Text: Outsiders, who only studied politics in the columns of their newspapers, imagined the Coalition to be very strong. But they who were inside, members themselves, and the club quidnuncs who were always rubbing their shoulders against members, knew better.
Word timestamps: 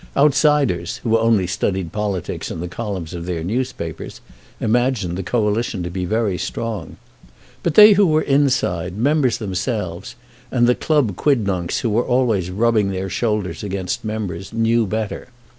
Outsiders, 0.17 0.97
who 1.03 1.15
only 1.15 1.45
studied 1.45 1.91
politics 1.91 2.49
in 2.49 2.59
the 2.59 2.67
columns 2.67 3.13
of 3.13 3.27
their 3.27 3.43
newspapers, 3.43 4.19
imagined 4.59 5.15
the 5.15 5.21
Coalition 5.21 5.83
to 5.83 5.91
be 5.91 6.05
very 6.05 6.39
strong. 6.39 6.95
But 7.61 7.75
they 7.75 7.93
who 7.93 8.07
were 8.07 8.23
inside, 8.23 8.97
members 8.97 9.37
themselves, 9.37 10.15
and 10.49 10.65
the 10.65 10.73
club 10.73 11.15
quidnuncs 11.15 11.81
who 11.81 11.91
were 11.91 12.01
always 12.03 12.49
rubbing 12.49 12.89
their 12.89 13.09
shoulders 13.11 13.61
against 13.61 14.03
members, 14.03 14.51
knew 14.51 14.87
better. 14.87 15.27